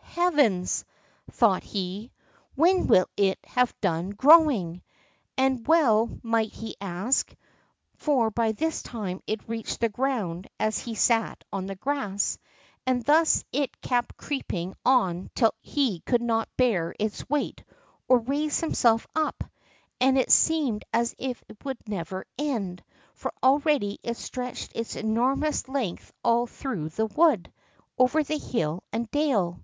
[0.00, 0.84] "Heavens!"
[1.30, 2.12] thought he,
[2.54, 4.82] "when will it have done growing?"
[5.36, 7.34] And well might he ask,
[7.96, 13.44] for by this time it reached the ground as he sat on the grass—and thus
[13.52, 17.64] it kept creeping on till he could not bear its weight
[18.06, 19.44] or raise himself up;
[20.00, 22.82] and it seemed as if it would never end,
[23.14, 27.50] for already it stretched its enormous length all through the wood,
[27.98, 29.60] over hill and dale.